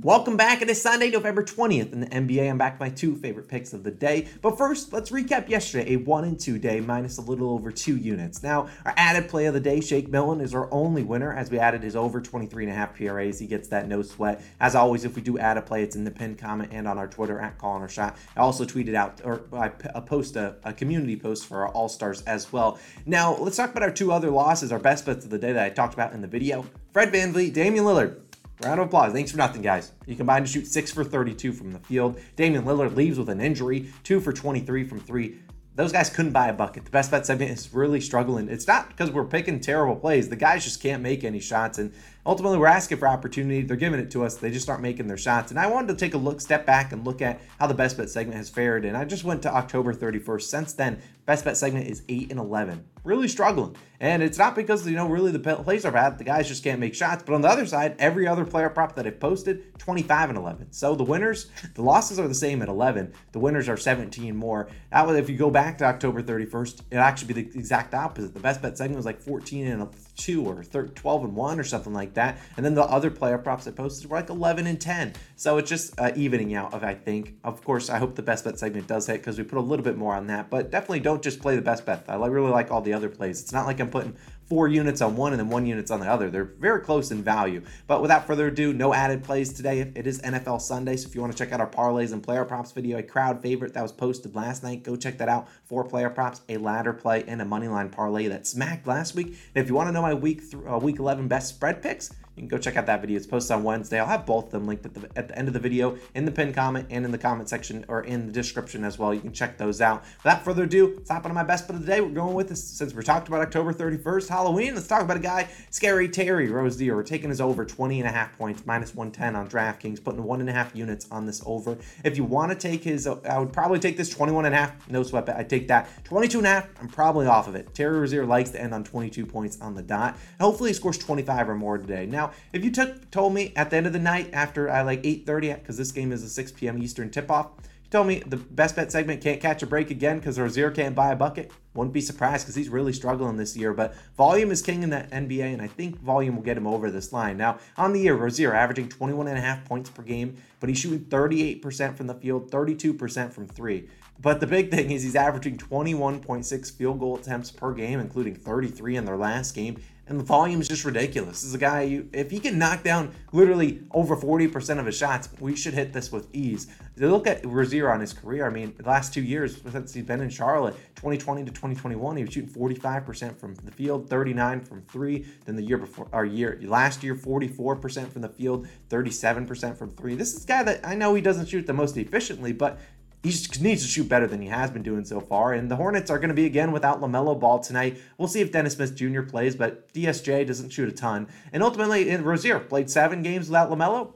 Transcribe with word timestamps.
Welcome 0.00 0.36
back. 0.36 0.62
It 0.62 0.70
is 0.70 0.80
Sunday, 0.80 1.10
November 1.10 1.42
20th 1.42 1.92
in 1.92 1.98
the 1.98 2.06
NBA. 2.06 2.48
I'm 2.48 2.56
back 2.56 2.74
with 2.74 2.88
my 2.88 2.88
two 2.88 3.16
favorite 3.16 3.48
picks 3.48 3.72
of 3.72 3.82
the 3.82 3.90
day. 3.90 4.28
But 4.42 4.56
first, 4.56 4.92
let's 4.92 5.10
recap 5.10 5.48
yesterday, 5.48 5.94
a 5.94 5.96
one 5.96 6.22
and 6.22 6.38
two 6.38 6.56
day 6.56 6.78
minus 6.78 7.18
a 7.18 7.20
little 7.20 7.50
over 7.50 7.72
two 7.72 7.96
units. 7.96 8.40
Now, 8.40 8.68
our 8.84 8.94
added 8.96 9.28
play 9.28 9.46
of 9.46 9.54
the 9.54 9.60
day, 9.60 9.80
Shake 9.80 10.08
Milton, 10.08 10.40
is 10.40 10.54
our 10.54 10.72
only 10.72 11.02
winner 11.02 11.32
as 11.32 11.50
we 11.50 11.58
added 11.58 11.82
his 11.82 11.96
over 11.96 12.20
23 12.20 12.66
and 12.66 12.72
a 12.72 12.76
half 12.76 12.94
PRAs. 12.94 13.40
He 13.40 13.48
gets 13.48 13.66
that 13.70 13.88
no 13.88 14.02
sweat. 14.02 14.40
As 14.60 14.76
always, 14.76 15.04
if 15.04 15.16
we 15.16 15.20
do 15.20 15.36
add 15.36 15.56
a 15.56 15.62
play, 15.62 15.82
it's 15.82 15.96
in 15.96 16.04
the 16.04 16.12
pinned 16.12 16.38
comment 16.38 16.70
and 16.72 16.86
on 16.86 16.96
our 16.96 17.08
Twitter 17.08 17.40
at 17.40 17.58
Calling 17.58 17.82
Our 17.82 17.88
Shot. 17.88 18.16
I 18.36 18.40
also 18.40 18.64
tweeted 18.64 18.94
out 18.94 19.20
or 19.24 19.46
I 19.52 19.72
uh, 19.96 20.00
post 20.00 20.36
a, 20.36 20.54
a 20.62 20.72
community 20.72 21.16
post 21.16 21.46
for 21.46 21.62
our 21.62 21.70
All 21.70 21.88
Stars 21.88 22.22
as 22.22 22.52
well. 22.52 22.78
Now, 23.04 23.34
let's 23.34 23.56
talk 23.56 23.72
about 23.72 23.82
our 23.82 23.90
two 23.90 24.12
other 24.12 24.30
losses, 24.30 24.70
our 24.70 24.78
best 24.78 25.06
bets 25.06 25.24
of 25.24 25.32
the 25.32 25.38
day 25.38 25.52
that 25.52 25.64
I 25.64 25.70
talked 25.70 25.94
about 25.94 26.12
in 26.12 26.22
the 26.22 26.28
video. 26.28 26.64
Fred 26.92 27.10
Van 27.10 27.32
VanVleet, 27.32 27.52
Damian 27.52 27.84
Lillard. 27.84 28.27
Round 28.62 28.80
of 28.80 28.88
applause. 28.88 29.12
Thanks 29.12 29.30
for 29.30 29.36
nothing, 29.36 29.62
guys. 29.62 29.92
You 30.06 30.16
combined 30.16 30.46
to 30.46 30.52
shoot 30.52 30.66
6 30.66 30.90
for 30.90 31.04
32 31.04 31.52
from 31.52 31.72
the 31.72 31.78
field. 31.78 32.18
Damian 32.34 32.64
Lillard 32.64 32.96
leaves 32.96 33.16
with 33.18 33.28
an 33.28 33.40
injury, 33.40 33.92
2 34.02 34.18
for 34.18 34.32
23 34.32 34.84
from 34.84 34.98
3. 34.98 35.38
Those 35.76 35.92
guys 35.92 36.10
couldn't 36.10 36.32
buy 36.32 36.48
a 36.48 36.52
bucket. 36.52 36.84
The 36.84 36.90
best 36.90 37.12
bet 37.12 37.24
segment 37.24 37.52
is 37.52 37.72
really 37.72 38.00
struggling. 38.00 38.48
It's 38.48 38.66
not 38.66 38.88
because 38.88 39.12
we're 39.12 39.26
picking 39.26 39.60
terrible 39.60 39.94
plays. 39.94 40.28
The 40.28 40.34
guys 40.34 40.64
just 40.64 40.82
can't 40.82 41.04
make 41.04 41.22
any 41.22 41.38
shots. 41.38 41.78
And 41.78 41.94
ultimately, 42.28 42.58
we're 42.58 42.66
asking 42.66 42.98
for 42.98 43.08
opportunity. 43.08 43.62
They're 43.62 43.76
giving 43.76 43.98
it 43.98 44.10
to 44.12 44.24
us. 44.24 44.36
They 44.36 44.50
just 44.50 44.68
aren't 44.68 44.82
making 44.82 45.08
their 45.08 45.16
shots. 45.16 45.50
And 45.50 45.58
I 45.58 45.66
wanted 45.66 45.88
to 45.88 45.94
take 45.96 46.14
a 46.14 46.18
look, 46.18 46.40
step 46.40 46.66
back, 46.66 46.92
and 46.92 47.04
look 47.04 47.22
at 47.22 47.40
how 47.58 47.66
the 47.66 47.74
best 47.74 47.96
bet 47.96 48.10
segment 48.10 48.36
has 48.36 48.50
fared. 48.50 48.84
And 48.84 48.96
I 48.96 49.06
just 49.06 49.24
went 49.24 49.42
to 49.42 49.52
October 49.52 49.94
31st. 49.94 50.42
Since 50.42 50.74
then, 50.74 51.00
best 51.24 51.44
bet 51.44 51.56
segment 51.56 51.88
is 51.88 52.02
8 52.08 52.30
and 52.30 52.38
11 52.38 52.84
really 53.08 53.26
struggling. 53.26 53.74
And 54.00 54.22
it's 54.22 54.38
not 54.38 54.54
because, 54.54 54.86
you 54.86 54.94
know, 54.94 55.08
really 55.08 55.32
the 55.32 55.40
plays 55.40 55.84
are 55.84 55.90
bad. 55.90 56.18
The 56.18 56.24
guys 56.24 56.46
just 56.46 56.62
can't 56.62 56.78
make 56.78 56.94
shots. 56.94 57.24
But 57.26 57.34
on 57.34 57.40
the 57.40 57.48
other 57.48 57.66
side, 57.66 57.96
every 57.98 58.28
other 58.28 58.44
player 58.44 58.68
prop 58.68 58.94
that 58.94 59.06
I've 59.08 59.18
posted, 59.18 59.76
25 59.78 60.28
and 60.28 60.38
11. 60.38 60.70
So 60.70 60.94
the 60.94 61.02
winners, 61.02 61.50
the 61.74 61.82
losses 61.82 62.20
are 62.20 62.28
the 62.28 62.34
same 62.34 62.62
at 62.62 62.68
11. 62.68 63.12
The 63.32 63.40
winners 63.40 63.68
are 63.68 63.76
17 63.76 64.36
more. 64.36 64.68
That 64.92 65.04
was, 65.04 65.16
if 65.16 65.28
you 65.28 65.36
go 65.36 65.50
back 65.50 65.78
to 65.78 65.84
October 65.84 66.22
31st, 66.22 66.82
it 66.92 66.96
actually 66.96 67.34
be 67.34 67.42
the 67.42 67.58
exact 67.58 67.94
opposite. 67.94 68.34
The 68.34 68.40
best 68.40 68.62
bet 68.62 68.78
segment 68.78 68.98
was 68.98 69.06
like 69.06 69.20
14 69.20 69.66
and 69.66 69.88
2 70.16 70.46
or 70.46 70.62
12 70.62 71.24
and 71.24 71.34
1 71.34 71.58
or 71.58 71.64
something 71.64 71.94
like 71.94 72.14
that. 72.14 72.17
And 72.56 72.64
then 72.64 72.74
the 72.74 72.82
other 72.82 73.10
player 73.10 73.38
props 73.38 73.66
I 73.66 73.70
posted 73.70 74.10
were 74.10 74.16
like 74.16 74.30
11 74.30 74.66
and 74.66 74.80
10. 74.80 75.14
So 75.36 75.58
it's 75.58 75.68
just 75.68 75.98
uh, 75.98 76.12
evening 76.16 76.54
out 76.54 76.74
of, 76.74 76.84
I 76.84 76.94
think. 76.94 77.34
Of 77.44 77.62
course, 77.64 77.90
I 77.90 77.98
hope 77.98 78.14
the 78.14 78.22
best 78.22 78.44
bet 78.44 78.58
segment 78.58 78.86
does 78.86 79.06
hit 79.06 79.20
because 79.20 79.38
we 79.38 79.44
put 79.44 79.58
a 79.58 79.62
little 79.62 79.84
bit 79.84 79.96
more 79.96 80.14
on 80.14 80.26
that. 80.26 80.50
But 80.50 80.70
definitely 80.70 81.00
don't 81.00 81.22
just 81.22 81.40
play 81.40 81.56
the 81.56 81.62
best 81.62 81.86
bet. 81.86 82.04
I 82.08 82.14
really 82.14 82.50
like 82.50 82.70
all 82.70 82.80
the 82.80 82.92
other 82.92 83.08
plays. 83.08 83.40
It's 83.40 83.52
not 83.52 83.66
like 83.66 83.80
I'm 83.80 83.90
putting 83.90 84.16
four 84.48 84.68
units 84.68 85.00
on 85.00 85.16
one 85.16 85.32
and 85.32 85.40
then 85.40 85.48
one 85.48 85.66
units 85.66 85.90
on 85.90 86.00
the 86.00 86.10
other. 86.10 86.30
They're 86.30 86.44
very 86.44 86.80
close 86.80 87.10
in 87.10 87.22
value. 87.22 87.62
But 87.86 88.00
without 88.00 88.26
further 88.26 88.46
ado, 88.46 88.72
no 88.72 88.94
added 88.94 89.22
plays 89.22 89.52
today. 89.52 89.80
It 89.94 90.06
is 90.06 90.20
NFL 90.22 90.60
Sunday, 90.60 90.96
so 90.96 91.08
if 91.08 91.14
you 91.14 91.20
want 91.20 91.32
to 91.32 91.38
check 91.38 91.52
out 91.52 91.60
our 91.60 91.68
parlays 91.68 92.12
and 92.12 92.22
player 92.22 92.44
props 92.44 92.72
video, 92.72 92.98
a 92.98 93.02
crowd 93.02 93.42
favorite 93.42 93.74
that 93.74 93.82
was 93.82 93.92
posted 93.92 94.34
last 94.34 94.62
night, 94.62 94.82
go 94.82 94.96
check 94.96 95.18
that 95.18 95.28
out. 95.28 95.48
Four 95.64 95.84
player 95.84 96.10
props, 96.10 96.40
a 96.48 96.56
ladder 96.56 96.92
play, 96.92 97.24
and 97.26 97.42
a 97.42 97.44
money 97.44 97.68
line 97.68 97.90
parlay 97.90 98.28
that 98.28 98.46
smacked 98.46 98.86
last 98.86 99.14
week. 99.14 99.26
And 99.26 99.62
if 99.62 99.68
you 99.68 99.74
want 99.74 99.88
to 99.88 99.92
know 99.92 100.02
my 100.02 100.14
week 100.14 100.50
th- 100.50 100.62
uh, 100.66 100.78
week 100.78 100.98
11 100.98 101.28
best 101.28 101.48
spread 101.48 101.82
picks, 101.82 102.14
you 102.38 102.42
can 102.42 102.48
go 102.48 102.58
check 102.58 102.76
out 102.76 102.86
that 102.86 103.00
video. 103.00 103.16
It's 103.16 103.26
posted 103.26 103.56
on 103.56 103.64
Wednesday. 103.64 103.98
I'll 103.98 104.06
have 104.06 104.24
both 104.24 104.46
of 104.46 104.50
them 104.52 104.66
linked 104.66 104.86
at 104.86 104.94
the, 104.94 105.08
at 105.16 105.26
the 105.26 105.36
end 105.36 105.48
of 105.48 105.54
the 105.54 105.60
video 105.60 105.98
in 106.14 106.24
the 106.24 106.30
pinned 106.30 106.54
comment 106.54 106.86
and 106.88 107.04
in 107.04 107.10
the 107.10 107.18
comment 107.18 107.48
section 107.48 107.84
or 107.88 108.02
in 108.02 108.26
the 108.26 108.32
description 108.32 108.84
as 108.84 108.96
well. 108.96 109.12
You 109.12 109.20
can 109.20 109.32
check 109.32 109.58
those 109.58 109.80
out. 109.80 110.04
Without 110.22 110.44
further 110.44 110.62
ado, 110.62 110.94
let's 110.96 111.10
hop 111.10 111.26
on 111.26 111.34
my 111.34 111.42
best 111.42 111.66
bet 111.66 111.74
of 111.74 111.84
the 111.84 111.86
day. 111.88 112.00
We're 112.00 112.10
going 112.10 112.34
with 112.34 112.48
this 112.48 112.62
since 112.62 112.94
we're 112.94 113.02
talking 113.02 113.26
about 113.26 113.40
October 113.44 113.72
31st, 113.72 114.28
Halloween. 114.28 114.76
Let's 114.76 114.86
talk 114.86 115.02
about 115.02 115.16
a 115.16 115.20
guy, 115.20 115.48
Scary 115.70 116.08
Terry 116.08 116.48
Rozier. 116.48 116.94
We're 116.94 117.02
taking 117.02 117.30
his 117.30 117.40
over 117.40 117.64
20 117.64 117.98
and 117.98 118.08
a 118.08 118.12
half 118.12 118.38
points, 118.38 118.64
minus 118.64 118.94
110 118.94 119.34
on 119.34 119.48
DraftKings, 119.48 120.02
putting 120.02 120.22
one 120.22 120.40
and 120.40 120.48
a 120.48 120.52
half 120.52 120.76
units 120.76 121.08
on 121.10 121.26
this 121.26 121.42
over. 121.44 121.76
If 122.04 122.16
you 122.16 122.22
want 122.22 122.52
to 122.52 122.56
take 122.56 122.84
his, 122.84 123.08
I 123.08 123.38
would 123.38 123.52
probably 123.52 123.80
take 123.80 123.96
this 123.96 124.10
21 124.10 124.44
and 124.44 124.54
a 124.54 124.58
half, 124.58 124.88
no 124.88 125.02
sweat 125.02 125.26
bet. 125.26 125.36
I 125.36 125.42
take 125.42 125.66
that 125.68 125.88
22 126.04 126.38
and 126.38 126.46
a 126.46 126.50
half. 126.50 126.68
I'm 126.80 126.88
probably 126.88 127.26
off 127.26 127.48
of 127.48 127.56
it. 127.56 127.74
Terry 127.74 127.98
Rozier 127.98 128.24
likes 128.24 128.50
to 128.50 128.60
end 128.60 128.72
on 128.74 128.84
22 128.84 129.26
points 129.26 129.60
on 129.60 129.74
the 129.74 129.82
dot. 129.82 130.16
Hopefully 130.40 130.70
he 130.70 130.74
scores 130.74 130.98
25 130.98 131.48
or 131.48 131.54
more 131.56 131.78
today. 131.78 132.06
Now, 132.06 132.27
if 132.52 132.64
you 132.64 132.70
took 132.70 133.10
told 133.10 133.34
me 133.34 133.52
at 133.56 133.70
the 133.70 133.76
end 133.76 133.86
of 133.86 133.92
the 133.92 133.98
night 133.98 134.30
after 134.32 134.70
I 134.70 134.82
like 134.82 135.02
8:30 135.02 135.54
because 135.60 135.76
this 135.76 135.92
game 135.92 136.12
is 136.12 136.22
a 136.22 136.28
6 136.28 136.52
p.m. 136.52 136.82
Eastern 136.82 137.10
tip-off. 137.10 137.50
you 137.84 137.90
told 137.90 138.06
me 138.06 138.20
the 138.20 138.36
best 138.36 138.76
bet 138.76 138.92
segment 138.92 139.22
can't 139.22 139.40
catch 139.40 139.62
a 139.62 139.66
break 139.66 139.90
again 139.90 140.18
because 140.18 140.38
Rozier 140.38 140.70
can't 140.70 140.94
buy 140.94 141.12
a 141.12 141.16
bucket. 141.16 141.50
Wouldn't 141.74 141.94
be 141.94 142.00
surprised 142.00 142.44
because 142.44 142.56
he's 142.56 142.68
really 142.68 142.92
struggling 142.92 143.36
this 143.36 143.56
year. 143.56 143.72
But 143.72 143.94
volume 144.16 144.50
is 144.50 144.62
king 144.62 144.82
in 144.82 144.90
the 144.90 145.06
NBA, 145.12 145.52
and 145.52 145.62
I 145.62 145.68
think 145.68 146.00
volume 146.00 146.36
will 146.36 146.42
get 146.42 146.56
him 146.56 146.66
over 146.66 146.90
this 146.90 147.12
line. 147.12 147.36
Now, 147.36 147.58
on 147.76 147.92
the 147.92 148.00
year, 148.00 148.14
Rozier 148.14 148.52
averaging 148.52 148.88
21 148.88 149.28
and 149.28 149.38
a 149.38 149.40
half 149.40 149.64
points 149.64 149.88
per 149.88 150.02
game, 150.02 150.36
but 150.58 150.68
he's 150.68 150.78
shooting 150.78 151.04
38% 151.04 151.96
from 151.96 152.08
the 152.08 152.14
field, 152.14 152.50
32% 152.50 153.32
from 153.32 153.46
three. 153.46 153.88
But 154.20 154.40
the 154.40 154.46
big 154.46 154.70
thing 154.70 154.90
is 154.90 155.02
he's 155.02 155.14
averaging 155.14 155.58
21.6 155.58 156.72
field 156.72 156.98
goal 156.98 157.16
attempts 157.16 157.50
per 157.50 157.72
game, 157.72 158.00
including 158.00 158.34
33 158.34 158.96
in 158.96 159.04
their 159.04 159.16
last 159.16 159.54
game 159.54 159.78
and 160.08 160.18
the 160.18 160.24
volume 160.24 160.60
is 160.60 160.68
just 160.68 160.84
ridiculous. 160.84 161.42
This 161.42 161.44
is 161.44 161.54
a 161.54 161.58
guy, 161.58 161.82
you, 161.82 162.08
if 162.12 162.30
he 162.30 162.40
can 162.40 162.58
knock 162.58 162.82
down 162.82 163.14
literally 163.32 163.82
over 163.90 164.16
40% 164.16 164.78
of 164.78 164.86
his 164.86 164.96
shots, 164.96 165.28
we 165.38 165.54
should 165.54 165.74
hit 165.74 165.92
this 165.92 166.10
with 166.10 166.28
ease. 166.32 166.66
To 166.96 167.08
look 167.08 167.26
at 167.26 167.44
Rozier 167.44 167.90
on 167.92 168.00
his 168.00 168.12
career, 168.12 168.46
I 168.46 168.50
mean, 168.50 168.74
the 168.76 168.88
last 168.88 169.12
two 169.12 169.22
years 169.22 169.60
since 169.70 169.92
he's 169.92 170.04
been 170.04 170.20
in 170.20 170.30
Charlotte, 170.30 170.74
2020 170.96 171.44
to 171.44 171.50
2021, 171.50 172.16
he 172.16 172.24
was 172.24 172.32
shooting 172.32 172.50
45% 172.50 173.38
from 173.38 173.54
the 173.54 173.70
field, 173.70 174.08
39 174.08 174.60
from 174.62 174.82
three. 174.82 175.26
Then 175.44 175.56
the 175.56 175.62
year 175.62 175.78
before, 175.78 176.08
our 176.12 176.24
year 176.24 176.58
last 176.62 177.04
year, 177.04 177.14
44% 177.14 178.08
from 178.10 178.22
the 178.22 178.28
field, 178.28 178.66
37% 178.88 179.76
from 179.76 179.90
three. 179.90 180.14
This 180.14 180.34
is 180.34 180.44
a 180.44 180.48
guy 180.48 180.62
that 180.62 180.80
I 180.84 180.94
know 180.94 181.14
he 181.14 181.22
doesn't 181.22 181.46
shoot 181.46 181.66
the 181.66 181.74
most 181.74 181.96
efficiently, 181.96 182.52
but 182.52 182.80
he 183.22 183.30
just 183.30 183.60
needs 183.60 183.82
to 183.82 183.88
shoot 183.88 184.08
better 184.08 184.26
than 184.26 184.40
he 184.40 184.48
has 184.48 184.70
been 184.70 184.82
doing 184.82 185.04
so 185.04 185.20
far. 185.20 185.52
And 185.52 185.70
the 185.70 185.76
Hornets 185.76 186.10
are 186.10 186.18
going 186.18 186.28
to 186.28 186.34
be 186.34 186.46
again 186.46 186.70
without 186.70 187.00
LaMelo 187.00 187.38
Ball 187.38 187.58
tonight. 187.58 187.98
We'll 188.16 188.28
see 188.28 188.40
if 188.40 188.52
Dennis 188.52 188.74
Smith 188.74 188.94
Jr. 188.94 189.22
plays, 189.22 189.56
but 189.56 189.92
DSJ 189.92 190.46
doesn't 190.46 190.70
shoot 190.70 190.88
a 190.88 190.92
ton. 190.92 191.26
And 191.52 191.62
ultimately, 191.62 192.10
eh, 192.10 192.18
Rozier 192.20 192.60
played 192.60 192.88
seven 192.88 193.22
games 193.22 193.48
without 193.48 193.70
LaMelo. 193.70 194.12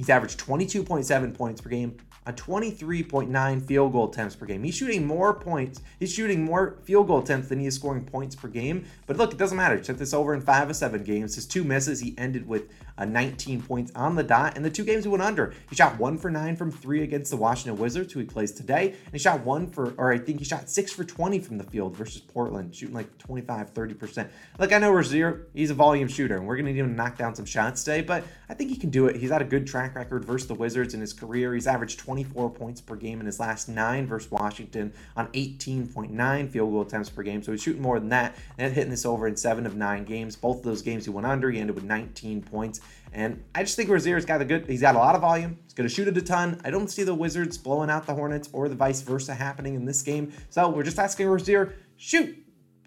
He's 0.00 0.08
averaged 0.08 0.40
22.7 0.40 1.34
points 1.34 1.60
per 1.60 1.68
game, 1.68 1.94
a 2.24 2.32
23.9 2.32 3.62
field 3.66 3.92
goal 3.92 4.08
attempts 4.08 4.34
per 4.34 4.46
game. 4.46 4.62
He's 4.62 4.74
shooting 4.74 5.06
more 5.06 5.34
points. 5.34 5.82
He's 5.98 6.10
shooting 6.10 6.42
more 6.42 6.78
field 6.84 7.08
goal 7.08 7.18
attempts 7.18 7.48
than 7.48 7.60
he 7.60 7.66
is 7.66 7.74
scoring 7.74 8.06
points 8.06 8.34
per 8.34 8.48
game. 8.48 8.86
But 9.06 9.18
look, 9.18 9.32
it 9.32 9.38
doesn't 9.38 9.58
matter. 9.58 9.76
He 9.76 9.82
took 9.82 9.98
this 9.98 10.14
over 10.14 10.32
in 10.32 10.40
five 10.40 10.70
of 10.70 10.76
seven 10.76 11.04
games. 11.04 11.34
His 11.34 11.44
two 11.44 11.64
misses, 11.64 12.00
he 12.00 12.14
ended 12.16 12.48
with 12.48 12.70
a 12.96 13.04
19 13.06 13.62
points 13.62 13.92
on 13.94 14.14
the 14.14 14.22
dot. 14.22 14.56
And 14.56 14.64
the 14.64 14.70
two 14.70 14.84
games 14.84 15.04
he 15.04 15.10
went 15.10 15.22
under, 15.22 15.52
he 15.68 15.76
shot 15.76 15.98
one 15.98 16.16
for 16.16 16.30
nine 16.30 16.56
from 16.56 16.70
three 16.70 17.02
against 17.02 17.30
the 17.30 17.36
Washington 17.36 17.78
Wizards, 17.78 18.12
who 18.12 18.20
he 18.20 18.26
plays 18.26 18.52
today. 18.52 18.94
And 19.04 19.12
he 19.12 19.18
shot 19.18 19.40
one 19.40 19.66
for, 19.66 19.92
or 19.96 20.12
I 20.12 20.18
think 20.18 20.38
he 20.38 20.44
shot 20.44 20.68
six 20.70 20.92
for 20.92 21.04
20 21.04 21.40
from 21.40 21.58
the 21.58 21.64
field 21.64 21.96
versus 21.96 22.20
Portland, 22.20 22.74
shooting 22.74 22.94
like 22.94 23.18
25, 23.18 23.74
30%. 23.74 24.28
Like 24.58 24.72
I 24.72 24.78
know 24.78 24.92
Rozier, 24.92 25.46
he's 25.54 25.70
a 25.70 25.74
volume 25.74 26.08
shooter, 26.08 26.36
and 26.36 26.46
we're 26.46 26.56
going 26.56 26.66
to 26.66 26.72
need 26.72 26.80
him 26.80 26.88
to 26.88 26.94
knock 26.94 27.16
down 27.16 27.34
some 27.34 27.46
shots 27.46 27.82
today, 27.82 28.02
but 28.02 28.24
I 28.48 28.54
think 28.54 28.70
he 28.70 28.76
can 28.76 28.90
do 28.90 29.06
it. 29.06 29.16
He's 29.16 29.30
had 29.30 29.42
a 29.42 29.46
good 29.46 29.66
track 29.66 29.89
record 29.94 30.24
versus 30.24 30.48
the 30.48 30.54
Wizards 30.54 30.94
in 30.94 31.00
his 31.00 31.12
career. 31.12 31.54
He's 31.54 31.66
averaged 31.66 31.98
24 31.98 32.50
points 32.50 32.80
per 32.80 32.96
game 32.96 33.20
in 33.20 33.26
his 33.26 33.40
last 33.40 33.68
nine 33.68 34.06
versus 34.06 34.30
Washington 34.30 34.92
on 35.16 35.28
18.9 35.28 36.50
field 36.50 36.70
goal 36.70 36.82
attempts 36.82 37.10
per 37.10 37.22
game. 37.22 37.42
So 37.42 37.52
he's 37.52 37.62
shooting 37.62 37.82
more 37.82 37.98
than 37.98 38.08
that 38.10 38.36
and 38.58 38.72
hitting 38.72 38.90
this 38.90 39.06
over 39.06 39.26
in 39.26 39.36
seven 39.36 39.66
of 39.66 39.76
nine 39.76 40.04
games. 40.04 40.36
Both 40.36 40.58
of 40.58 40.62
those 40.64 40.82
games 40.82 41.04
he 41.04 41.10
went 41.10 41.26
under. 41.26 41.50
He 41.50 41.58
ended 41.58 41.74
with 41.74 41.84
19 41.84 42.42
points. 42.42 42.80
And 43.12 43.42
I 43.54 43.62
just 43.62 43.76
think 43.76 43.90
Rozier's 43.90 44.24
got 44.24 44.40
a 44.40 44.44
good, 44.44 44.66
he's 44.68 44.80
got 44.80 44.94
a 44.94 44.98
lot 44.98 45.14
of 45.14 45.20
volume. 45.20 45.58
He's 45.64 45.74
going 45.74 45.88
to 45.88 45.94
shoot 45.94 46.08
it 46.08 46.16
a 46.16 46.22
ton. 46.22 46.60
I 46.64 46.70
don't 46.70 46.88
see 46.88 47.02
the 47.02 47.14
Wizards 47.14 47.58
blowing 47.58 47.90
out 47.90 48.06
the 48.06 48.14
Hornets 48.14 48.48
or 48.52 48.68
the 48.68 48.74
vice 48.74 49.02
versa 49.02 49.34
happening 49.34 49.74
in 49.74 49.84
this 49.84 50.02
game. 50.02 50.32
So 50.48 50.68
we're 50.68 50.84
just 50.84 50.98
asking 50.98 51.26
Rozier, 51.26 51.74
shoot, 51.96 52.36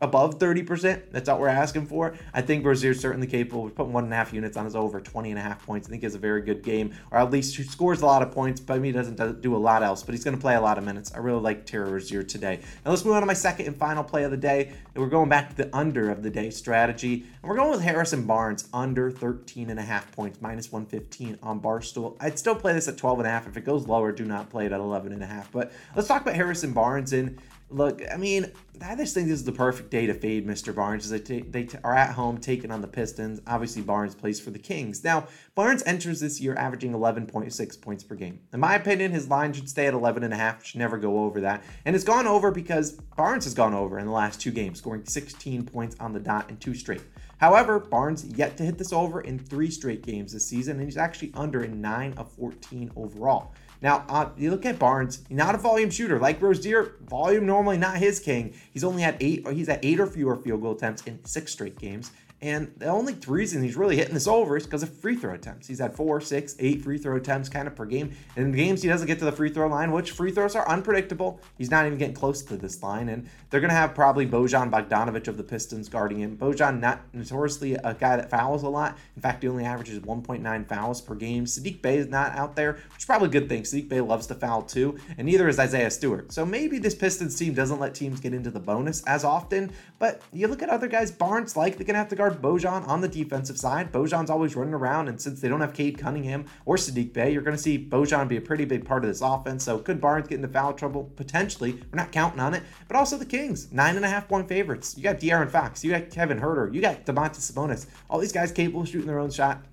above 0.04 0.38
30%. 0.38 1.12
That's 1.12 1.30
all 1.30 1.40
we're 1.40 1.48
asking 1.48 1.88
for. 1.88 2.14
I 2.34 2.42
think 2.42 2.66
Rozier's 2.66 3.00
certainly 3.00 3.26
capable 3.26 3.66
of 3.66 3.74
putting 3.74 3.94
one 3.94 4.04
and 4.04 4.12
a 4.12 4.16
half 4.16 4.34
units 4.34 4.58
on 4.58 4.66
his 4.66 4.76
over 4.76 5.00
20 5.00 5.30
and 5.30 5.40
a 5.40 5.42
half 5.42 5.66
points. 5.66 5.88
I 5.88 5.92
think 5.92 6.02
he 6.02 6.06
has 6.06 6.14
a 6.14 6.20
very 6.20 6.42
good 6.42 6.62
game, 6.62 6.94
or 7.10 7.20
at 7.20 7.32
least 7.32 7.56
he 7.56 7.64
scores 7.64 8.02
a 8.02 8.06
lot 8.06 8.22
of 8.22 8.32
points, 8.32 8.60
but 8.60 8.74
I 8.74 8.80
mean, 8.80 8.94
he 8.94 9.00
doesn't 9.00 9.42
do 9.42 9.56
a 9.56 9.58
lot 9.58 9.82
else, 9.82 10.04
but 10.04 10.14
he's 10.14 10.24
going 10.24 10.36
to 10.36 10.42
play 10.42 10.56
a 10.56 10.62
lot 10.62 10.78
of 10.78 10.84
minutes. 10.84 11.14
I 11.14 11.20
really 11.20 11.40
like 11.40 11.66
Terry 11.66 11.90
Rozier 11.90 12.22
today. 12.22 12.60
Now 12.84 12.92
let's 12.92 13.06
move 13.06 13.16
on 13.16 13.22
to 13.22 13.26
my 13.26 13.34
second 13.34 13.68
and 13.68 13.78
final 13.78 14.04
play 14.04 14.26
of 14.26 14.32
the 14.32 14.38
day. 14.38 14.74
We're 14.94 15.08
going 15.08 15.30
back 15.30 15.50
to 15.52 15.56
the 15.56 15.76
under 15.76 16.12
of 16.12 16.22
the 16.22 16.30
day 16.30 16.50
strategy, 16.50 17.26
and 17.42 17.50
we're 17.50 17.56
going 17.56 17.72
with 17.72 17.82
Harrison 17.82 18.26
Barnes 18.26 18.68
under 18.74 19.10
13 19.10 19.70
and 19.70 19.80
a 19.80 19.84
half 19.84 20.12
points, 20.12 20.42
minus 20.42 20.70
115 20.70 21.40
on 21.42 21.62
Barstool. 21.62 22.18
I'd 22.20 22.38
still 22.38 22.56
play 22.56 22.74
this 22.74 22.90
at 22.90 22.98
12 22.98 23.20
and 23.20 23.28
a 23.28 23.32
half. 23.32 23.48
If 23.48 23.56
it 23.56 23.64
goes 23.64 23.88
lower, 23.88 24.12
do 24.12 24.26
not 24.26 24.50
play 24.50 24.66
it 24.66 24.74
at 24.74 24.82
11 24.82 25.14
and 25.14 25.24
a 25.24 25.26
half. 25.26 25.50
But 25.52 25.72
let's 25.96 26.10
talk 26.10 26.24
about 26.24 26.36
Harrison 26.36 26.74
Barnes 26.74 27.14
and 27.14 27.40
Look, 27.74 28.04
I 28.12 28.18
mean, 28.18 28.52
I 28.84 28.96
just 28.96 29.16
think 29.16 29.28
this 29.28 29.40
is 29.40 29.46
the 29.46 29.52
perfect 29.52 29.90
day 29.90 30.06
to 30.06 30.14
fade 30.14 30.46
Mr. 30.46 30.76
Barnes. 30.76 31.06
As 31.06 31.10
they, 31.10 31.20
t- 31.20 31.42
they 31.42 31.64
t- 31.64 31.78
are 31.84 31.96
at 31.96 32.12
home 32.14 32.38
taking 32.38 32.70
on 32.70 32.82
the 32.82 32.88
Pistons. 32.88 33.42
Obviously, 33.48 33.82
Barnes 33.82 34.14
plays 34.14 34.40
for 34.40 34.52
the 34.52 34.60
Kings. 34.60 35.04
Now, 35.04 35.28
Barnes 35.56 35.82
enters 35.88 36.20
this 36.20 36.40
year 36.40 36.54
averaging 36.56 36.92
11.6 36.92 37.82
points 37.82 38.04
per 38.04 38.14
game. 38.14 38.40
In 38.54 38.60
my 38.60 38.76
opinion, 38.76 39.12
his 39.12 39.28
line 39.28 39.54
should 39.54 39.68
stay 39.68 39.88
at 39.88 39.96
11.5, 39.96 40.64
should 40.64 40.80
never 40.80 41.00
go 41.00 41.24
over 41.24 41.42
that. 41.42 41.64
And 41.86 41.96
it's 41.96 42.06
gone 42.06 42.28
over 42.28 42.52
because 42.52 42.92
Barnes 43.18 43.46
has 43.46 43.56
gone 43.56 43.74
over 43.74 43.98
in 43.98 44.06
the 44.06 44.12
last 44.12 44.40
two 44.40 44.52
games, 44.52 44.78
scoring 44.78 45.04
16 45.04 45.66
points 45.66 45.96
on 46.00 46.14
the 46.14 46.20
dot 46.20 46.52
in 46.52 46.58
two 46.58 46.76
straight. 46.76 47.02
However, 47.38 47.80
Barnes 47.80 48.26
yet 48.38 48.56
to 48.58 48.64
hit 48.64 48.78
this 48.78 48.94
over 48.94 49.22
in 49.22 49.40
three 49.40 49.72
straight 49.72 50.04
games 50.06 50.32
this 50.32 50.46
season, 50.46 50.78
and 50.78 50.86
he's 50.86 50.98
actually 50.98 51.32
under 51.34 51.64
in 51.64 51.82
9 51.82 52.14
of 52.18 52.32
14 52.34 52.92
overall. 52.96 53.54
Now, 53.84 54.06
uh, 54.08 54.30
you 54.38 54.50
look 54.50 54.66
at 54.66 54.80
Barnes, 54.80 55.26
not 55.30 55.56
a 55.56 55.58
volume 55.58 55.90
shooter. 55.90 56.18
Like 56.18 56.42
Rozier, 56.42 56.94
volume 57.06 57.46
normally 57.46 57.78
not 57.78 57.98
his 57.98 58.22
king. 58.22 58.54
He's 58.72 58.86
only 58.86 59.02
had 59.02 59.18
eight, 59.20 59.44
or 59.46 59.52
he's 59.52 59.68
at 59.68 59.84
eight 59.84 60.00
or 60.00 60.08
fewer 60.08 60.38
field 60.38 60.62
goal 60.62 60.72
attempts 60.72 61.04
in 61.06 61.24
six 61.26 61.52
straight 61.52 61.78
games. 61.78 62.10
And 62.44 62.74
the 62.76 62.88
only 62.88 63.16
reason 63.26 63.64
he's 63.64 63.78
really 63.78 63.96
hitting 63.96 64.14
this 64.14 64.28
over 64.28 64.58
is 64.58 64.66
because 64.66 64.84
of 64.84 64.94
free 64.94 65.16
throw 65.16 65.34
attempts. 65.34 65.66
He's 65.66 65.80
had 65.80 65.96
four, 65.96 66.20
six, 66.20 66.58
eight 66.60 66.84
free 66.84 66.98
throw 66.98 67.16
attempts 67.16 67.48
kind 67.48 67.70
of 67.70 67.76
per 67.76 67.86
game. 67.86 68.14
And 68.36 68.48
in 68.48 68.52
games 68.52 68.82
he 68.82 68.90
doesn't 68.90 69.08
get 69.08 69.18
to 69.20 69.26
the 69.26 69.32
free 69.32 69.50
throw 69.50 69.70
line, 69.70 69.94
which 69.94 70.12
free 70.12 70.30
throws 70.30 70.54
are 70.54 70.68
unpredictable, 70.68 71.40
he's 71.58 71.72
not 71.72 71.86
even 71.86 71.98
getting 71.98 72.14
close 72.14 72.42
to 72.44 72.58
this 72.58 72.84
line. 72.84 73.08
And 73.08 73.30
they're 73.50 73.62
going 73.62 73.70
to 73.70 73.76
have 73.76 73.96
probably 73.96 74.28
Bojan 74.28 74.70
Bogdanovic 74.70 75.30
of 75.30 75.38
the 75.38 75.44
Pistons 75.44 75.88
guarding 75.88 76.20
him. 76.20 76.36
Bojan, 76.36 76.82
not 76.82 77.00
notoriously 77.14 77.76
a 77.76 77.94
guy 77.94 78.18
that 78.18 78.30
fouls 78.30 78.64
a 78.64 78.70
lot. 78.70 78.98
In 79.16 79.22
fact, 79.22 79.42
he 79.42 79.48
only 79.48 79.64
averages 79.64 80.00
1.9 80.02 80.68
fouls 80.68 81.00
per 81.00 81.16
game. 81.16 81.46
Saddiq 81.46 81.82
Bey 81.82 81.96
is 81.96 82.08
not 82.08 82.34
out 82.34 82.58
there, 82.58 82.74
which 82.74 83.00
is 83.00 83.06
probably 83.06 83.30
a 83.30 83.32
good 83.32 83.48
thing. 83.48 83.64
Saddiq 83.64 83.88
Bey 83.88 84.02
loves 84.02 84.28
to 84.28 84.36
foul 84.36 84.64
too, 84.64 84.98
and 85.18 85.28
neither 85.28 85.48
is 85.48 85.60
Isaiah 85.60 85.90
Stewart. 85.90 86.34
So 86.34 86.46
maybe 86.46 86.78
this 86.78 86.94
Pistons 86.94 87.38
team 87.38 87.54
doesn't 87.54 87.80
let 87.80 87.96
teams 87.96 88.20
get 88.20 88.34
into 88.34 88.52
the 88.52 88.60
bonus 88.60 89.02
as 89.06 89.24
often. 89.24 89.72
But 89.98 90.22
you 90.34 90.50
look 90.50 90.62
at 90.62 90.68
other 90.70 90.90
guys, 90.90 91.10
Barnes 91.10 91.56
likely 91.56 91.86
going 91.86 91.94
to 91.94 92.00
have 92.00 92.10
to 92.10 92.18
guard 92.18 92.33
Bojan 92.42 92.88
on 92.88 93.02
the 93.02 93.08
defensive 93.08 93.58
side. 93.58 93.92
Bojan's 93.92 94.30
always 94.30 94.56
running 94.56 94.74
around, 94.74 95.08
and 95.08 95.20
since 95.20 95.42
they 95.42 95.48
don't 95.48 95.62
have 95.62 95.74
Cade 95.74 95.98
Cunningham 95.98 96.46
or 96.66 96.76
Saddiq 96.76 97.14
Bey, 97.14 97.32
you're 97.32 97.42
going 97.42 97.56
to 97.56 97.62
see 97.62 97.84
Bojan 97.84 98.28
be 98.28 98.38
a 98.38 98.42
pretty 98.42 98.66
big 98.66 98.86
part 98.86 99.04
of 99.04 99.10
this 99.10 99.22
offense. 99.22 99.64
So 99.64 99.80
could 99.80 100.02
Barnes 100.02 100.28
get 100.28 100.36
into 100.36 100.48
foul 100.48 100.74
trouble? 100.74 101.12
Potentially. 101.16 101.74
We're 101.74 101.98
not 101.98 102.12
counting 102.12 102.40
on 102.40 102.54
it. 102.54 102.64
But 102.88 102.98
also 102.98 103.18
the 103.18 103.26
Kings, 103.26 103.72
nine 103.72 103.96
and 103.96 104.06
a 104.06 104.10
half 104.10 104.28
point 104.28 104.48
favorites. 104.48 104.96
You 104.98 105.04
got 105.04 105.20
De'Aaron 105.20 105.50
Fox, 105.50 105.84
you 105.84 105.92
got 105.92 106.10
Kevin 106.10 106.40
Huerter, 106.40 106.74
you 106.74 106.82
got 106.82 107.06
Domantas 107.06 107.52
Sabonis. 107.52 107.88
All 108.10 108.20
these 108.20 108.32
guys 108.32 108.52
capable 108.52 108.82
of 108.82 108.90
shooting 108.90 109.08
their 109.08 109.20
own 109.20 109.32
shot 109.32 109.64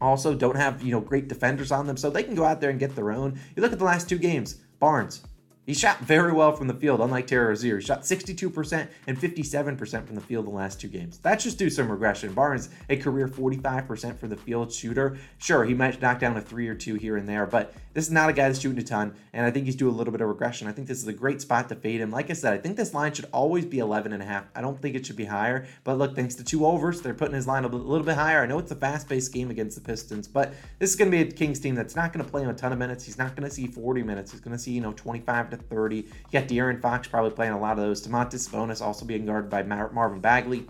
also 0.00 0.34
don't 0.34 0.56
have 0.56 0.82
you 0.82 0.92
know 0.92 1.00
great 1.00 1.28
defenders 1.28 1.72
on 1.72 1.86
them 1.86 1.96
so 1.96 2.10
they 2.10 2.22
can 2.22 2.34
go 2.34 2.44
out 2.44 2.60
there 2.60 2.70
and 2.70 2.78
get 2.78 2.94
their 2.94 3.10
own 3.10 3.38
you 3.54 3.62
look 3.62 3.72
at 3.72 3.78
the 3.78 3.84
last 3.84 4.08
two 4.08 4.18
games 4.18 4.56
barnes 4.78 5.22
he 5.66 5.74
shot 5.74 5.98
very 6.00 6.32
well 6.32 6.52
from 6.52 6.68
the 6.68 6.74
field, 6.74 7.00
unlike 7.00 7.26
Terry 7.26 7.48
Rozier. 7.48 7.78
He 7.78 7.84
shot 7.84 8.02
62% 8.02 8.88
and 9.06 9.18
57% 9.18 10.06
from 10.06 10.14
the 10.14 10.20
field 10.20 10.46
the 10.46 10.50
last 10.50 10.80
two 10.80 10.88
games. 10.88 11.18
That's 11.18 11.42
just 11.42 11.58
due 11.58 11.68
some 11.70 11.90
regression. 11.90 12.32
Barnes, 12.32 12.70
a 12.88 12.96
career 12.96 13.26
45% 13.26 14.16
for 14.16 14.28
the 14.28 14.36
field 14.36 14.72
shooter. 14.72 15.18
Sure, 15.38 15.64
he 15.64 15.74
might 15.74 16.00
knock 16.00 16.20
down 16.20 16.36
a 16.36 16.40
three 16.40 16.68
or 16.68 16.74
two 16.74 16.94
here 16.94 17.16
and 17.16 17.28
there, 17.28 17.46
but 17.46 17.74
this 17.94 18.06
is 18.06 18.12
not 18.12 18.28
a 18.28 18.32
guy 18.32 18.46
that's 18.46 18.60
shooting 18.60 18.78
a 18.78 18.82
ton, 18.82 19.14
and 19.32 19.46
I 19.46 19.50
think 19.50 19.64
he's 19.64 19.74
due 19.74 19.88
a 19.88 19.90
little 19.90 20.12
bit 20.12 20.20
of 20.20 20.28
regression. 20.28 20.68
I 20.68 20.72
think 20.72 20.86
this 20.86 20.98
is 20.98 21.08
a 21.08 21.14
great 21.14 21.40
spot 21.40 21.68
to 21.70 21.74
fade 21.74 22.00
him. 22.00 22.10
Like 22.10 22.30
I 22.30 22.34
said, 22.34 22.52
I 22.52 22.58
think 22.58 22.76
this 22.76 22.92
line 22.92 23.14
should 23.14 23.24
always 23.32 23.64
be 23.64 23.78
11 23.78 24.12
and 24.12 24.22
a 24.22 24.26
half. 24.26 24.44
I 24.54 24.60
don't 24.60 24.80
think 24.80 24.94
it 24.94 25.06
should 25.06 25.16
be 25.16 25.24
higher, 25.24 25.66
but 25.82 25.96
look, 25.96 26.14
thanks 26.14 26.34
to 26.36 26.44
two 26.44 26.66
overs, 26.66 27.00
they're 27.00 27.14
putting 27.14 27.34
his 27.34 27.46
line 27.46 27.64
a 27.64 27.68
little 27.68 28.04
bit 28.04 28.16
higher. 28.16 28.42
I 28.42 28.46
know 28.46 28.58
it's 28.58 28.70
a 28.70 28.76
fast-paced 28.76 29.32
game 29.32 29.50
against 29.50 29.76
the 29.76 29.82
Pistons, 29.82 30.28
but 30.28 30.52
this 30.78 30.90
is 30.90 30.96
going 30.96 31.10
to 31.10 31.16
be 31.16 31.22
a 31.22 31.32
Kings 31.32 31.58
team 31.58 31.74
that's 31.74 31.96
not 31.96 32.12
going 32.12 32.24
to 32.24 32.30
play 32.30 32.42
him 32.42 32.50
a 32.50 32.54
ton 32.54 32.70
of 32.70 32.78
minutes. 32.78 33.02
He's 33.02 33.18
not 33.18 33.34
going 33.34 33.48
to 33.48 33.54
see 33.54 33.66
40 33.66 34.02
minutes. 34.02 34.30
He's 34.30 34.42
going 34.42 34.54
to 34.54 34.62
see, 34.62 34.72
you 34.72 34.82
know, 34.82 34.92
25 34.92 35.50
to 35.50 35.55
30. 35.56 35.96
You 35.96 36.04
got 36.32 36.48
De'Aaron 36.48 36.80
Fox 36.80 37.08
probably 37.08 37.30
playing 37.30 37.52
a 37.52 37.60
lot 37.60 37.78
of 37.78 37.84
those. 37.84 38.06
Domantas 38.06 38.50
Bonus 38.50 38.80
also 38.80 39.04
being 39.04 39.26
guarded 39.26 39.50
by 39.50 39.62
Mar- 39.62 39.92
Marvin 39.92 40.20
Bagley. 40.20 40.66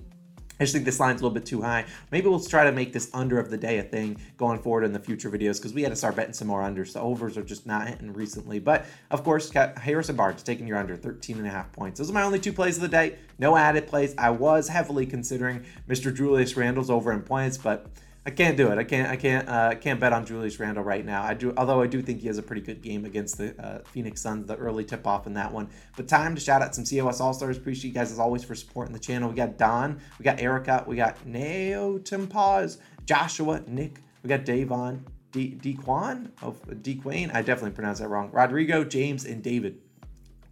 I 0.58 0.64
just 0.64 0.72
think 0.72 0.86
this 0.86 0.98
line's 0.98 1.20
a 1.20 1.24
little 1.24 1.34
bit 1.34 1.44
too 1.44 1.60
high. 1.60 1.84
Maybe 2.10 2.28
we'll 2.28 2.40
try 2.40 2.64
to 2.64 2.72
make 2.72 2.92
this 2.92 3.10
under 3.12 3.38
of 3.38 3.50
the 3.50 3.58
day 3.58 3.78
a 3.78 3.82
thing 3.82 4.16
going 4.38 4.58
forward 4.58 4.84
in 4.84 4.92
the 4.92 4.98
future 4.98 5.30
videos 5.30 5.58
because 5.58 5.74
we 5.74 5.82
had 5.82 5.90
to 5.90 5.96
start 5.96 6.16
betting 6.16 6.32
some 6.32 6.48
more 6.48 6.62
unders. 6.62 6.94
The 6.94 7.00
overs 7.00 7.36
are 7.36 7.42
just 7.42 7.66
not 7.66 7.88
hitting 7.88 8.12
recently. 8.14 8.58
But 8.58 8.86
of 9.10 9.22
course, 9.22 9.50
Harrison 9.52 10.16
Barnes 10.16 10.42
taking 10.42 10.66
your 10.66 10.78
under 10.78 10.96
13 10.96 11.36
and 11.36 11.46
a 11.46 11.50
half 11.50 11.70
points. 11.72 11.98
Those 11.98 12.08
are 12.08 12.14
my 12.14 12.22
only 12.22 12.38
two 12.38 12.54
plays 12.54 12.76
of 12.76 12.82
the 12.82 12.88
day. 12.88 13.18
No 13.38 13.54
added 13.54 13.86
plays. 13.86 14.14
I 14.16 14.30
was 14.30 14.68
heavily 14.68 15.04
considering 15.04 15.66
Mr. 15.88 16.14
Julius 16.14 16.56
Randle's 16.56 16.88
over 16.88 17.12
in 17.12 17.20
points, 17.20 17.58
but 17.58 17.88
I 18.26 18.30
can't 18.30 18.56
do 18.56 18.72
it. 18.72 18.78
I 18.78 18.82
can't. 18.82 19.08
I 19.08 19.14
can't. 19.14 19.48
Uh, 19.48 19.74
can't 19.76 20.00
bet 20.00 20.12
on 20.12 20.26
Julius 20.26 20.58
Randle 20.58 20.82
right 20.82 21.04
now. 21.04 21.22
I 21.22 21.32
do. 21.32 21.54
Although 21.56 21.80
I 21.80 21.86
do 21.86 22.02
think 22.02 22.20
he 22.20 22.26
has 22.26 22.38
a 22.38 22.42
pretty 22.42 22.60
good 22.60 22.82
game 22.82 23.04
against 23.04 23.38
the 23.38 23.54
uh, 23.64 23.78
Phoenix 23.84 24.20
Suns. 24.20 24.46
The 24.46 24.56
early 24.56 24.84
tip 24.84 25.06
off 25.06 25.28
in 25.28 25.34
that 25.34 25.52
one. 25.52 25.70
But 25.96 26.08
time 26.08 26.34
to 26.34 26.40
shout 26.40 26.60
out 26.60 26.74
some 26.74 26.84
COS 26.84 27.20
All 27.20 27.32
Stars. 27.32 27.56
Appreciate 27.56 27.90
you 27.90 27.94
guys 27.94 28.10
as 28.10 28.18
always 28.18 28.42
for 28.42 28.56
supporting 28.56 28.92
the 28.92 28.98
channel. 28.98 29.28
We 29.28 29.36
got 29.36 29.56
Don. 29.56 30.00
We 30.18 30.24
got 30.24 30.40
Erica. 30.40 30.82
We 30.88 30.96
got 30.96 31.24
Neo 31.24 31.98
Timpaz. 31.98 32.78
Joshua. 33.04 33.62
Nick. 33.68 34.00
We 34.24 34.28
got 34.28 34.44
Davon. 34.44 35.06
D. 35.30 35.56
Dequan. 35.62 36.32
Oh, 36.42 36.56
Dequane. 36.68 37.32
I 37.32 37.42
definitely 37.42 37.72
pronounced 37.72 38.00
that 38.00 38.08
wrong. 38.08 38.30
Rodrigo, 38.32 38.82
James, 38.82 39.24
and 39.24 39.40
David. 39.40 39.78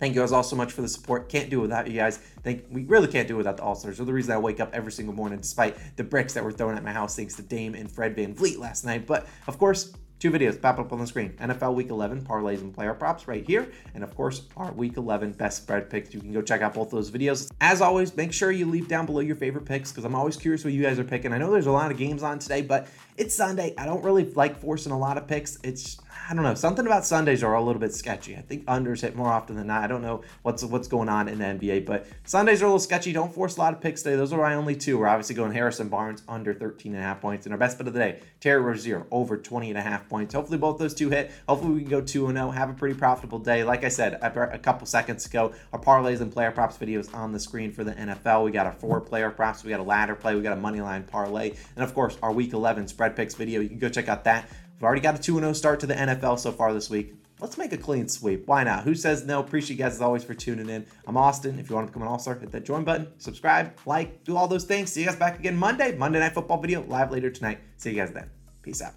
Thank 0.04 0.16
you 0.16 0.20
guys 0.20 0.32
all 0.32 0.42
so 0.42 0.54
much 0.54 0.70
for 0.70 0.82
the 0.82 0.88
support. 0.88 1.30
Can't 1.30 1.48
do 1.48 1.60
it 1.60 1.62
without 1.62 1.86
you 1.86 1.94
guys. 1.94 2.18
Thank 2.42 2.66
we 2.70 2.84
really 2.84 3.08
can't 3.08 3.26
do 3.26 3.36
it 3.36 3.38
without 3.38 3.56
the 3.56 3.62
All 3.62 3.74
Stars. 3.74 3.96
They're 3.96 4.04
the 4.04 4.12
reason 4.12 4.34
I 4.34 4.36
wake 4.36 4.60
up 4.60 4.68
every 4.74 4.92
single 4.92 5.14
morning, 5.14 5.38
despite 5.38 5.96
the 5.96 6.04
bricks 6.04 6.34
that 6.34 6.44
were 6.44 6.52
thrown 6.52 6.76
at 6.76 6.84
my 6.84 6.92
house 6.92 7.16
thanks 7.16 7.36
to 7.36 7.42
Dame 7.42 7.74
and 7.74 7.90
Fred 7.90 8.14
VanVleet 8.14 8.58
last 8.58 8.84
night. 8.84 9.06
But 9.06 9.26
of 9.46 9.56
course, 9.56 9.94
two 10.18 10.30
videos 10.30 10.60
pop 10.60 10.78
up 10.78 10.92
on 10.92 10.98
the 10.98 11.06
screen 11.06 11.30
NFL 11.40 11.72
Week 11.72 11.88
11 11.88 12.20
parlays 12.26 12.60
and 12.60 12.74
player 12.74 12.92
props 12.92 13.26
right 13.26 13.46
here, 13.46 13.72
and 13.94 14.04
of 14.04 14.14
course, 14.14 14.42
our 14.58 14.72
Week 14.72 14.98
11 14.98 15.32
best 15.32 15.62
spread 15.62 15.88
picks. 15.88 16.12
You 16.12 16.20
can 16.20 16.34
go 16.34 16.42
check 16.42 16.60
out 16.60 16.74
both 16.74 16.90
those 16.90 17.10
videos. 17.10 17.50
As 17.62 17.80
always, 17.80 18.14
make 18.14 18.34
sure 18.34 18.52
you 18.52 18.66
leave 18.66 18.88
down 18.88 19.06
below 19.06 19.20
your 19.20 19.36
favorite 19.36 19.64
picks 19.64 19.90
because 19.90 20.04
I'm 20.04 20.14
always 20.14 20.36
curious 20.36 20.64
what 20.64 20.74
you 20.74 20.82
guys 20.82 20.98
are 20.98 21.04
picking. 21.04 21.32
I 21.32 21.38
know 21.38 21.50
there's 21.50 21.64
a 21.64 21.72
lot 21.72 21.90
of 21.90 21.96
games 21.96 22.22
on 22.22 22.38
today, 22.38 22.60
but 22.60 22.88
it's 23.16 23.34
Sunday. 23.34 23.72
I 23.78 23.86
don't 23.86 24.04
really 24.04 24.26
like 24.34 24.58
forcing 24.58 24.92
a 24.92 24.98
lot 24.98 25.16
of 25.16 25.26
picks. 25.26 25.58
It's 25.64 25.98
I 26.28 26.34
don't 26.34 26.42
know. 26.42 26.54
Something 26.54 26.86
about 26.86 27.04
Sundays 27.04 27.42
are 27.42 27.54
a 27.54 27.62
little 27.62 27.80
bit 27.80 27.92
sketchy. 27.94 28.34
I 28.36 28.40
think 28.40 28.64
unders 28.64 29.02
hit 29.02 29.14
more 29.14 29.28
often 29.28 29.56
than 29.56 29.66
not. 29.66 29.82
I 29.82 29.86
don't 29.86 30.00
know 30.00 30.22
what's 30.42 30.64
what's 30.64 30.88
going 30.88 31.08
on 31.08 31.28
in 31.28 31.38
the 31.38 31.44
NBA, 31.44 31.84
but 31.84 32.06
Sundays 32.24 32.62
are 32.62 32.66
a 32.66 32.68
little 32.68 32.78
sketchy. 32.78 33.12
Don't 33.12 33.32
force 33.32 33.56
a 33.56 33.60
lot 33.60 33.74
of 33.74 33.80
picks 33.80 34.02
today. 34.02 34.16
Those 34.16 34.32
are 34.32 34.40
my 34.40 34.54
only 34.54 34.74
two. 34.74 34.98
We're 34.98 35.06
obviously 35.06 35.34
going 35.34 35.52
Harrison 35.52 35.88
Barnes 35.88 36.22
under 36.26 36.54
13 36.54 36.94
and 36.94 37.02
a 37.02 37.04
half 37.04 37.20
points. 37.20 37.44
And 37.44 37.52
our 37.52 37.58
best 37.58 37.76
bet 37.76 37.86
of 37.86 37.92
the 37.92 37.98
day, 37.98 38.20
Terry 38.40 38.62
Rozier 38.62 39.06
over 39.10 39.36
20 39.36 39.68
and 39.68 39.78
a 39.78 39.82
half 39.82 40.08
points. 40.08 40.34
Hopefully 40.34 40.58
both 40.58 40.78
those 40.78 40.94
two 40.94 41.10
hit. 41.10 41.30
Hopefully 41.46 41.74
we 41.74 41.80
can 41.80 41.90
go 41.90 42.00
2 42.00 42.32
0. 42.32 42.50
Have 42.50 42.70
a 42.70 42.74
pretty 42.74 42.98
profitable 42.98 43.38
day. 43.38 43.62
Like 43.62 43.84
I 43.84 43.88
said 43.88 44.14
a 44.22 44.58
couple 44.58 44.86
seconds 44.86 45.26
ago, 45.26 45.52
our 45.72 45.80
parlays 45.80 46.20
and 46.20 46.32
player 46.32 46.50
props 46.50 46.78
videos 46.78 47.14
on 47.14 47.32
the 47.32 47.40
screen 47.40 47.70
for 47.70 47.84
the 47.84 47.92
NFL. 47.92 48.44
We 48.44 48.50
got 48.50 48.66
our 48.66 48.72
four 48.72 49.00
player 49.00 49.30
props. 49.30 49.62
We 49.62 49.70
got 49.70 49.80
a 49.80 49.84
ladder 49.84 50.14
play. 50.14 50.34
We 50.34 50.42
got 50.42 50.56
a 50.56 50.60
money 50.60 50.80
line 50.80 51.04
parlay. 51.04 51.52
And 51.76 51.84
of 51.84 51.92
course, 51.94 52.16
our 52.22 52.32
week 52.32 52.54
11 52.54 52.88
spread 52.88 53.14
picks 53.14 53.34
video. 53.34 53.60
You 53.60 53.68
can 53.68 53.78
go 53.78 53.90
check 53.90 54.08
out 54.08 54.24
that. 54.24 54.48
We've 54.74 54.82
already 54.82 55.00
got 55.00 55.18
a 55.18 55.22
2 55.22 55.38
0 55.38 55.52
start 55.52 55.80
to 55.80 55.86
the 55.86 55.94
NFL 55.94 56.38
so 56.38 56.52
far 56.52 56.72
this 56.72 56.90
week. 56.90 57.14
Let's 57.40 57.58
make 57.58 57.72
a 57.72 57.76
clean 57.76 58.08
sweep. 58.08 58.46
Why 58.46 58.64
not? 58.64 58.84
Who 58.84 58.94
says 58.94 59.24
no? 59.24 59.40
Appreciate 59.40 59.76
you 59.76 59.84
guys 59.84 59.94
as 59.94 60.00
always 60.00 60.24
for 60.24 60.34
tuning 60.34 60.68
in. 60.68 60.86
I'm 61.06 61.16
Austin. 61.16 61.58
If 61.58 61.68
you 61.68 61.74
want 61.74 61.86
to 61.86 61.92
become 61.92 62.02
an 62.02 62.08
all 62.08 62.18
star, 62.18 62.36
hit 62.36 62.52
that 62.52 62.64
join 62.64 62.84
button, 62.84 63.08
subscribe, 63.18 63.76
like, 63.86 64.24
do 64.24 64.36
all 64.36 64.48
those 64.48 64.64
things. 64.64 64.92
See 64.92 65.00
you 65.00 65.06
guys 65.06 65.16
back 65.16 65.38
again 65.38 65.56
Monday. 65.56 65.96
Monday 65.96 66.20
Night 66.20 66.32
Football 66.32 66.60
video 66.60 66.82
live 66.84 67.10
later 67.10 67.30
tonight. 67.30 67.58
See 67.76 67.90
you 67.90 67.96
guys 67.96 68.12
then. 68.12 68.30
Peace 68.62 68.82
out. 68.82 68.94